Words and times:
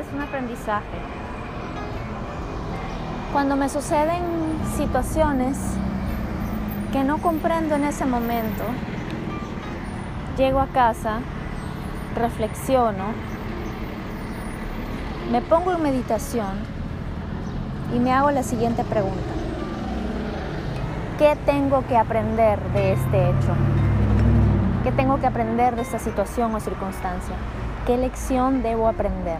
es 0.00 0.12
un 0.12 0.20
aprendizaje. 0.20 0.98
Cuando 3.32 3.56
me 3.56 3.68
suceden 3.68 4.22
situaciones 4.76 5.58
que 6.92 7.04
no 7.04 7.18
comprendo 7.18 7.76
en 7.76 7.84
ese 7.84 8.06
momento, 8.06 8.64
llego 10.36 10.60
a 10.60 10.66
casa, 10.66 11.20
reflexiono, 12.14 13.04
me 15.30 15.40
pongo 15.42 15.72
en 15.72 15.82
meditación 15.82 16.58
y 17.94 17.98
me 17.98 18.12
hago 18.12 18.30
la 18.30 18.42
siguiente 18.42 18.84
pregunta. 18.84 19.32
¿Qué 21.18 21.36
tengo 21.46 21.86
que 21.86 21.96
aprender 21.96 22.60
de 22.72 22.92
este 22.92 23.30
hecho? 23.30 23.54
¿Qué 24.82 24.92
tengo 24.92 25.20
que 25.20 25.26
aprender 25.26 25.76
de 25.76 25.82
esta 25.82 25.98
situación 25.98 26.54
o 26.54 26.60
circunstancia? 26.60 27.34
¿Qué 27.86 27.98
lección 27.98 28.62
debo 28.62 28.88
aprender? 28.88 29.36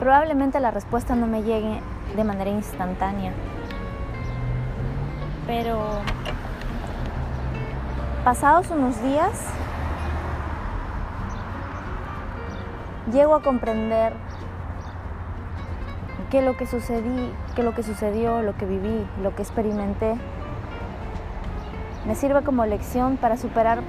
Probablemente 0.00 0.58
la 0.58 0.72
respuesta 0.72 1.14
no 1.14 1.28
me 1.28 1.44
llegue 1.44 1.80
de 2.16 2.24
manera 2.24 2.50
instantánea, 2.50 3.32
pero 5.46 5.78
pasados 8.24 8.70
unos 8.70 9.00
días 9.02 9.40
llego 13.12 13.36
a 13.36 13.42
comprender 13.42 14.12
que 16.30 16.42
lo 16.42 16.56
que 16.56 16.66
sucedí, 16.66 17.32
lo 17.56 17.72
que 17.72 17.84
sucedió, 17.84 18.42
lo 18.42 18.56
que 18.56 18.66
viví, 18.66 19.06
lo 19.22 19.34
que 19.36 19.42
experimenté, 19.42 20.16
me 22.06 22.14
sirve 22.14 22.42
como 22.42 22.64
lección 22.64 23.16
para 23.16 23.36
superar 23.36 23.80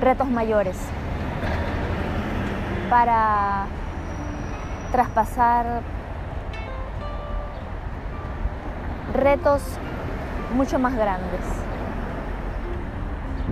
retos 0.00 0.28
mayores, 0.28 0.76
para 2.88 3.66
traspasar 4.90 5.82
retos 9.14 9.62
mucho 10.54 10.78
más 10.78 10.94
grandes. 10.96 11.40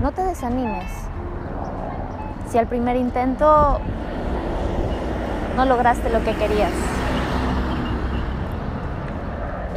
No 0.03 0.13
te 0.13 0.23
desanimes. 0.23 0.91
Si 2.49 2.59
al 2.59 2.67
primer 2.67 2.97
intento 2.97 3.79
no 5.57 5.65
lograste 5.67 6.11
lo 6.11 6.23
que 6.25 6.35
querías. 6.35 6.73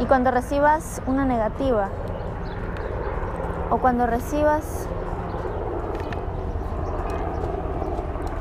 Y 0.00 0.06
cuando 0.06 0.32
recibas 0.32 1.02
una 1.06 1.24
negativa 1.24 1.88
o 3.72 3.78
cuando 3.78 4.06
recibas 4.06 4.86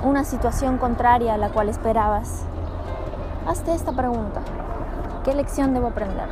una 0.03 0.25
situación 0.25 0.77
contraria 0.77 1.35
a 1.35 1.37
la 1.37 1.47
cual 1.47 1.69
esperabas, 1.69 2.45
hazte 3.47 3.73
esta 3.73 3.93
pregunta. 3.93 4.41
¿Qué 5.23 5.33
lección 5.33 5.73
debo 5.73 5.87
aprender? 5.87 6.27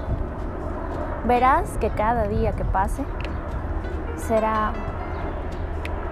Verás 1.26 1.78
que 1.78 1.92
cada 1.92 2.28
día 2.28 2.52
que 2.52 2.66
pase 2.66 3.06
será 4.18 4.74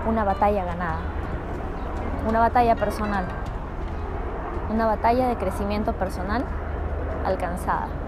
una 0.08 0.24
batalla 0.24 0.64
ganada, 0.64 1.00
una 2.30 2.40
batalla 2.40 2.78
personal, 2.78 3.26
una 4.72 4.86
batalla 4.86 5.28
de 5.28 5.36
crecimiento 5.36 5.92
personal 5.92 6.46
alcanzada. 7.26 8.07